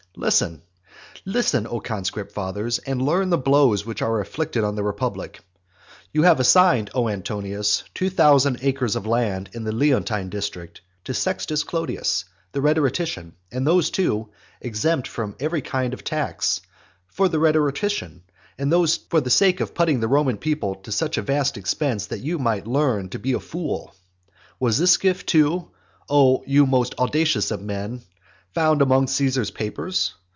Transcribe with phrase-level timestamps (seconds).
[0.17, 0.61] Listen,
[1.23, 5.39] listen, O conscript fathers, and learn the blows which are inflicted on the republic.
[6.11, 9.07] You have assigned, O Antonius, two thousand acres which is often translated acre also, of
[9.07, 14.27] land, in the Leontine district, to Sextus Clodius, the rhetorician, and those, too,
[14.59, 16.59] exempt from every kind of tax,
[17.07, 17.45] for the
[19.27, 23.07] sake of putting the Roman people to such a vast expense that you might learn
[23.11, 23.95] to be a fool.
[24.59, 25.69] Was this gift, too,
[26.09, 28.01] O you most audacious of men,
[28.53, 30.13] found among Caesar's papers?